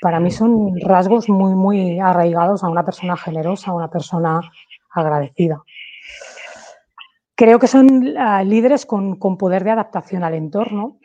Para 0.00 0.18
mí 0.18 0.32
son 0.32 0.80
rasgos 0.80 1.28
muy, 1.28 1.54
muy 1.54 2.00
arraigados 2.00 2.64
a 2.64 2.68
una 2.68 2.84
persona 2.84 3.16
generosa, 3.16 3.70
a 3.70 3.74
una 3.74 3.88
persona 3.88 4.40
agradecida. 4.90 5.62
Creo 7.36 7.58
que 7.60 7.68
son 7.68 7.86
uh, 7.86 8.44
líderes 8.44 8.84
con, 8.84 9.16
con 9.16 9.38
poder 9.38 9.62
de 9.62 9.70
adaptación 9.70 10.24
al 10.24 10.34
entorno 10.34 10.98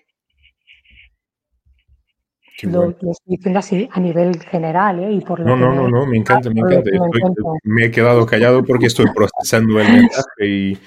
lo, 2.63 2.89
estoy 2.89 3.13
diciendo 3.25 3.59
así 3.59 3.87
a 3.91 3.99
nivel 3.99 4.39
general 4.39 4.99
¿eh? 4.99 5.11
y 5.11 5.21
por 5.21 5.39
no, 5.41 5.55
no, 5.55 5.73
no, 5.73 5.87
no, 5.87 6.05
me 6.07 6.17
encanta, 6.17 6.49
me 6.49 6.61
encanta. 6.61 6.89
me 7.63 7.85
he 7.85 7.91
quedado 7.91 8.25
callado 8.25 8.63
porque 8.63 8.87
estoy 8.87 9.05
procesando 9.13 9.79
el 9.79 9.91
mensaje 9.91 10.47
y, 10.47 10.77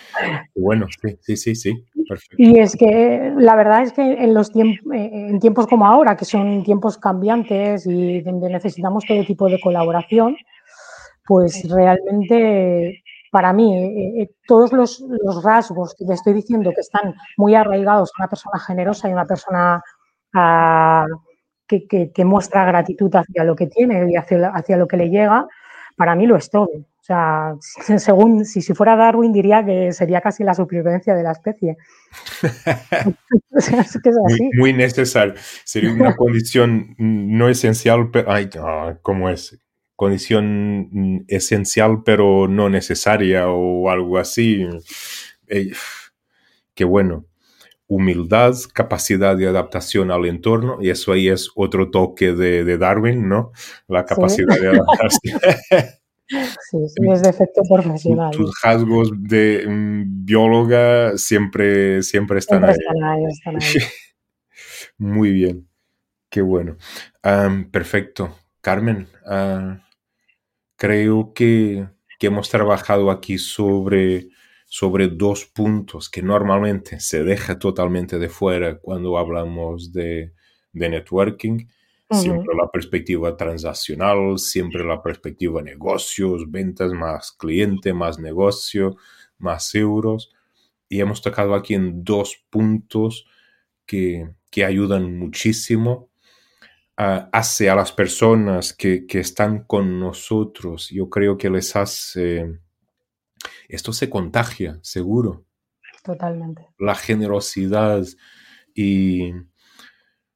bueno, 0.57 0.87
sí, 1.01 1.17
sí, 1.21 1.37
sí, 1.37 1.55
sí, 1.55 1.85
perfecto. 2.09 2.37
Y 2.39 2.59
es 2.59 2.75
que 2.75 3.33
la 3.37 3.55
verdad 3.55 3.83
es 3.83 3.93
que 3.93 4.03
en 4.03 4.35
los 4.35 4.51
tiempos, 4.51 4.93
en 4.93 5.39
tiempos 5.39 5.69
como 5.69 5.87
ahora, 5.87 6.17
que 6.17 6.25
son 6.25 6.65
tiempos 6.65 6.99
cambiantes 6.99 7.87
y 7.87 8.21
donde 8.23 8.51
necesitamos 8.51 9.05
todo 9.07 9.25
tipo 9.25 9.49
de 9.49 9.61
colaboración, 9.61 10.37
pues 11.25 11.69
realmente 11.71 13.05
para 13.31 13.53
mí, 13.53 13.73
eh, 13.77 14.23
eh, 14.23 14.31
todos 14.47 14.73
los, 14.73 15.03
rasgos 15.43 15.95
que 15.95 16.05
te 16.05 16.15
estoy 16.15 16.33
diciendo 16.35 16.73
que 16.75 16.81
están 16.81 17.15
muy 17.37 17.55
arraigados 17.55 18.11
a 18.11 18.23
una 18.23 18.29
persona 18.29 18.59
generosa 18.59 19.09
y 19.09 19.13
una 19.13 19.27
persona 19.27 19.83
ah, 20.35 21.07
que, 21.71 22.25
muestra 22.25 22.65
gratitud 22.65 23.15
hacia 23.15 23.45
lo 23.45 23.57
que 23.57 23.67
tiene 23.67 24.11
y 24.11 24.17
hacia, 24.17 24.49
hacia, 24.49 24.77
lo 24.77 24.89
que 24.89 24.97
le 24.97 25.11
llega, 25.11 25.47
para 25.97 26.15
mí 26.15 26.27
lo 26.27 26.37
es 26.37 26.51
todo. 26.51 26.69
O 26.69 27.03
sea, 27.03 27.55
según 27.99 28.45
si, 28.45 28.61
si 28.61 28.75
fuera 28.75 28.97
Darwin 28.97 29.33
diría 29.33 29.65
que 29.65 29.93
sería 29.93 30.21
casi 30.21 30.45
la 30.45 30.55
supervivencia 30.55 31.15
de 31.15 31.23
la 31.23 31.33
especie. 31.33 31.77
Muy, 34.57 34.73
necesario. 34.73 35.35
Sería 35.65 35.93
una 35.93 36.17
condición 36.17 36.95
no 36.99 37.49
esencial, 37.49 38.11
pero, 38.11 38.33
ay, 38.33 38.51
¿cómo 39.03 39.29
es? 39.29 39.59
condición 40.01 41.27
esencial 41.29 42.03
pero 42.07 42.49
no 42.49 42.71
necesaria 42.71 43.51
o 43.51 43.91
algo 43.91 44.17
así. 44.17 44.67
Eh, 45.47 45.73
qué 46.75 46.85
bueno. 46.85 47.27
Humildad, 47.91 48.55
capacidad 48.73 49.37
de 49.37 49.49
adaptación 49.49 50.11
al 50.11 50.25
entorno, 50.25 50.79
y 50.81 50.91
eso 50.91 51.13
ahí 51.13 51.29
es 51.29 51.51
otro 51.57 51.91
toque 51.91 52.33
de, 52.33 52.79
Darwin, 52.79 53.29
¿no? 53.29 53.53
La 53.89 54.05
capacidad 54.07 54.59
de 54.59 54.69
adaptarse. 54.69 55.19
Sí, 56.31 56.79
sí, 56.87 57.11
es 57.13 57.23
de 57.23 57.31
efecto 57.31 57.63
profesional. 57.69 58.31
Tus 58.31 58.53
rasgos 58.63 59.11
de 59.17 59.67
mm, 59.67 60.25
bióloga 60.25 61.19
siempre, 61.19 62.05
siempre 62.05 62.39
están 62.39 62.65
ahí. 62.65 62.77
Están 63.29 63.57
ahí, 63.57 63.65
Muy 64.99 65.33
bien, 65.33 65.69
qué 66.29 66.41
bueno. 66.41 66.77
perfecto. 67.73 68.37
Carmen, 68.61 69.09
uh, 69.27 69.81
creo 70.77 71.33
que, 71.35 71.87
hemos 72.21 72.51
trabajado 72.51 73.11
aquí 73.11 73.39
sobre, 73.39 74.29
sobre 74.73 75.09
dos 75.09 75.47
puntos 75.47 76.09
que 76.09 76.23
normalmente 76.23 77.01
se 77.01 77.25
deja 77.25 77.59
totalmente 77.59 78.21
de 78.21 78.29
fuera 78.29 78.79
cuando 78.79 79.19
hablamos 79.19 79.93
de, 79.93 80.33
networking. 80.73 81.67
Siempre 82.09 82.55
la 82.57 82.71
perspectiva 82.71 83.37
transaccional, 83.37 84.39
siempre 84.39 84.85
la 84.85 85.03
perspectiva 85.03 85.61
negocios, 85.61 86.49
ventas, 86.49 86.93
más 86.93 87.33
cliente, 87.33 87.93
más 87.93 88.21
negocio, 88.21 88.97
más 89.39 89.75
euros. 89.75 90.33
Y 90.89 91.01
hemos 91.01 91.21
tocado 91.21 91.55
aquí 91.57 91.75
en 91.75 92.05
dos 92.05 92.45
puntos 92.49 93.27
que, 93.87 94.31
que 94.51 94.65
ayudan 94.65 95.19
muchísimo 95.19 96.11
hace 97.33 97.71
a 97.71 97.75
las 97.75 97.93
personas 97.93 98.75
que, 98.75 99.07
están 99.09 99.65
con 99.65 99.99
nosotros, 99.99 100.91
yo 100.91 101.09
creo 101.09 101.39
que 101.39 101.49
les 101.49 101.75
hace, 101.75 102.61
esto 103.75 103.93
se 103.93 104.11
contagia, 104.11 104.79
seguro. 104.83 105.45
Totalmente. 106.03 106.69
La 106.79 106.95
generosidad 106.95 108.05
y 108.75 109.33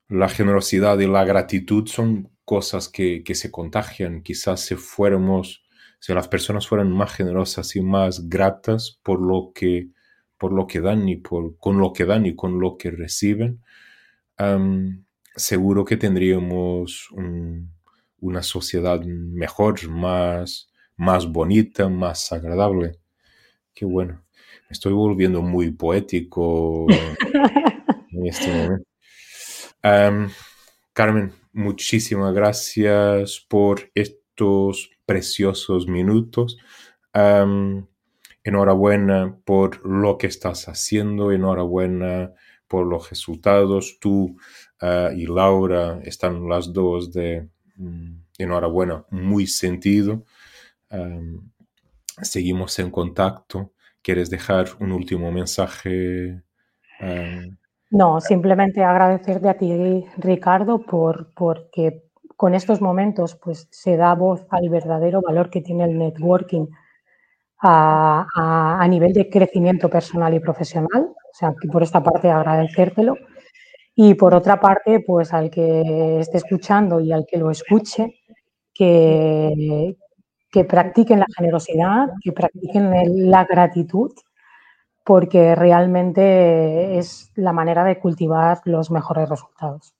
la 0.08 0.28
generosidad 0.28 0.98
y 0.98 1.06
la 1.06 1.24
gratitud 1.24 1.86
son 1.86 2.30
cosas 2.44 2.88
que, 2.88 3.22
se 3.34 3.50
contagian. 3.50 4.22
Quizás 4.22 4.60
si 4.60 4.76
fuéramos, 4.76 5.64
si 5.98 6.12
las 6.12 6.28
personas 6.28 6.66
fueran 6.66 6.90
más 6.90 7.12
generosas 7.12 7.74
y 7.76 7.80
más 7.80 8.28
gratas 8.28 9.00
por 9.02 9.20
lo 9.20 9.52
que, 9.54 9.88
por 10.38 10.52
lo 10.52 10.66
que 10.66 10.80
dan 10.80 11.08
y 11.08 11.16
por, 11.16 11.56
con 11.58 11.78
lo 11.78 11.92
que 11.92 12.04
dan 12.04 12.26
y 12.26 12.36
con 12.36 12.60
lo 12.60 12.76
que 12.76 12.90
reciben, 12.90 13.62
seguro 15.36 15.84
que 15.84 15.96
tendríamos 15.96 17.08
una 18.20 18.42
sociedad 18.42 19.00
mejor, 19.02 19.88
más, 19.88 20.68
más 20.96 21.26
bonita, 21.26 21.88
más 21.88 22.30
agradable. 22.32 22.98
Qué 23.74 23.84
bueno. 23.84 24.22
Estoy 24.70 24.92
volviendo 24.92 25.42
muy 25.42 25.70
poético 25.72 26.86
en 28.10 28.26
este 28.26 28.50
momento. 28.52 28.86
Carmen, 30.92 31.32
muchísimas 31.52 32.32
gracias 32.34 33.44
por 33.48 33.90
estos 33.94 34.90
preciosos 35.04 35.86
minutos. 35.86 36.56
enhorabuena 38.42 39.38
por 39.44 39.86
lo 39.86 40.18
que 40.18 40.26
estás 40.26 40.68
haciendo, 40.68 41.32
enhorabuena 41.32 42.32
por 42.68 42.86
los 42.86 43.10
resultados. 43.10 43.98
Tú 44.00 44.36
Ah, 44.86 45.10
y 45.16 45.24
Laura 45.24 45.98
están 46.04 46.46
las 46.46 46.70
dos 46.70 47.10
de 47.10 47.48
mm, 47.76 48.16
enhorabuena, 48.36 49.06
muy 49.10 49.46
sentido. 49.46 50.26
Seguimos 52.22 52.78
en 52.78 52.90
contacto. 52.90 53.72
¿Quieres 54.02 54.30
dejar 54.30 54.66
un 54.80 54.92
último 54.92 55.30
mensaje? 55.32 56.42
no, 57.90 58.20
simplemente 58.20 58.82
agradecerte 58.82 59.48
a 59.48 59.56
ti, 59.56 60.04
Ricardo, 60.16 60.80
por, 60.80 61.32
porque 61.34 62.04
con 62.36 62.54
estos 62.54 62.80
momentos 62.80 63.36
pues, 63.36 63.68
se 63.70 63.96
da 63.96 64.14
voz 64.14 64.46
al 64.50 64.68
verdadero 64.68 65.20
valor 65.20 65.50
que 65.50 65.60
tiene 65.60 65.84
el 65.84 65.98
networking 65.98 66.66
a, 67.60 68.26
a 68.80 68.88
nivel 68.88 69.12
de 69.12 69.28
crecimiento 69.28 69.88
personal 69.88 70.34
y 70.34 70.40
profesional. 70.40 71.04
O 71.04 71.36
sea, 71.36 71.54
que 71.60 71.68
por 71.68 71.82
esta 71.82 72.02
parte 72.02 72.30
agradecértelo. 72.30 73.16
Y 73.96 74.14
por 74.14 74.34
otra 74.34 74.60
parte, 74.60 75.00
pues 75.00 75.32
al 75.32 75.50
que 75.50 76.18
esté 76.20 76.38
escuchando 76.38 77.00
y 77.00 77.12
al 77.12 77.26
que 77.26 77.38
lo 77.38 77.50
escuche, 77.50 78.20
que, 78.72 79.96
que 80.54 80.64
practiquen 80.64 81.18
la 81.18 81.26
generosidad, 81.36 82.10
que 82.22 82.30
practiquen 82.30 83.28
la 83.28 83.44
gratitud, 83.44 84.12
porque 85.04 85.56
realmente 85.56 86.96
es 86.96 87.32
la 87.34 87.52
manera 87.52 87.82
de 87.82 87.98
cultivar 87.98 88.60
los 88.64 88.88
mejores 88.92 89.28
resultados. 89.28 89.96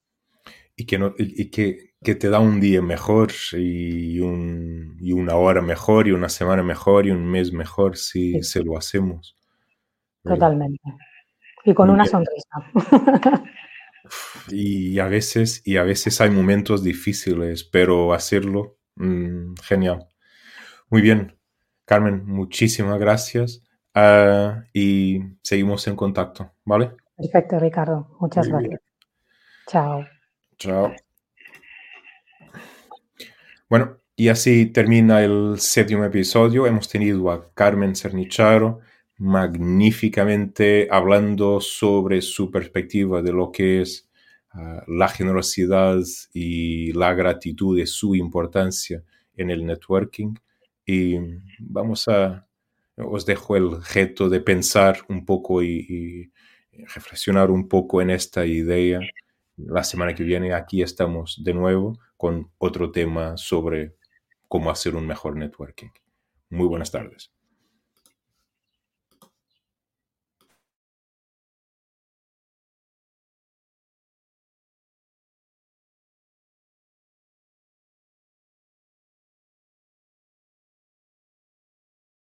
Y 0.77 0.87
que, 0.87 0.97
no, 0.97 1.13
y 1.19 1.51
que, 1.51 1.95
que 2.01 2.15
te 2.15 2.31
da 2.31 2.39
un 2.39 2.61
día 2.61 2.83
mejor 2.83 3.33
y, 3.53 4.21
un, 4.21 4.97
y, 5.01 5.11
una 5.11 5.35
hora 5.35 5.61
mejor 5.61 6.07
y 6.07 6.13
una 6.13 6.29
semana 6.29 6.63
mejor 6.63 7.07
y 7.07 7.11
un 7.11 7.27
mes 7.27 7.53
mejor 7.53 7.97
si 7.97 8.41
se 8.45 8.63
lo 8.63 8.79
hacemos. 8.79 9.37
Totalmente. 10.23 10.79
Y 11.65 11.75
con 11.75 11.91
una 11.91 12.05
sonrisa. 12.05 12.71
Y 14.51 14.99
a 14.99 15.07
veces, 15.07 15.63
y 15.65 15.79
a 15.79 15.83
veces 15.83 16.21
hay 16.21 16.29
momentos 16.29 16.85
difíciles, 16.85 17.65
pero 17.65 18.13
hacerlo, 18.13 18.77
mm, 18.97 19.55
genial. 19.63 20.07
Muy 20.91 21.03
bien, 21.03 21.37
Carmen, 21.85 22.25
muchísimas 22.27 22.99
gracias 22.99 23.63
ah, 23.95 24.65
y 24.73 25.21
seguimos 25.43 25.87
en 25.87 25.97
contacto, 25.97 26.53
¿vale? 26.65 26.93
Perfecto, 27.17 27.59
Ricardo. 27.59 28.17
Muchas 28.21 28.49
gracias. 28.49 28.81
Chao. 29.67 30.05
Chao. 30.59 30.93
Bueno, 33.69 33.99
y 34.17 34.29
así 34.29 34.67
termina 34.67 35.23
el 35.23 35.57
séptimo 35.59 36.05
episodio. 36.05 36.67
Hemos 36.67 36.89
tenido 36.89 37.31
a 37.31 37.53
Carmen 37.55 37.97
Cernicharo 37.97 38.81
magníficamente 39.19 40.89
hablando 40.91 41.61
sobre 41.61 42.21
su 42.21 42.51
perspectiva 42.51 43.23
de 43.23 43.33
lo 43.33 43.51
que 43.53 43.81
es 43.83 44.09
ah, 44.51 44.83
la 44.87 45.09
generosidad 45.09 45.99
y 46.33 46.93
la 46.93 47.15
gratitud 47.15 47.77
de 47.77 47.87
su 47.87 48.15
importancia 48.15 49.03
en 49.37 49.51
el 49.51 49.65
networking. 49.67 50.35
Y 50.87 51.19
vamos 51.59 52.09
a, 52.09 52.47
os 52.97 53.27
dejo 53.27 53.57
el 53.57 53.83
reto 53.83 54.29
de 54.29 54.41
pensar 54.41 54.99
un 55.09 55.25
poco 55.25 55.63
y, 55.63 56.33
reflexionar 56.73 57.53
un 57.53 57.69
poco 57.69 58.03
en 58.03 58.11
esta 58.11 58.47
idea. 58.47 58.99
La 59.57 59.85
semana 59.85 60.15
que 60.15 60.25
viene 60.25 60.53
aquí 60.55 60.83
estamos 60.83 61.41
de 61.45 61.55
nuevo 61.55 61.99
con 62.17 62.51
otro 62.59 62.91
tema 62.91 63.37
sobre 63.37 63.95
cómo 64.49 64.71
hacer 64.71 64.97
un 64.97 65.07
mejor 65.07 65.37
networking. 65.37 65.91
Muy 66.51 66.67
buenas 66.67 66.91
tardes. 66.91 67.34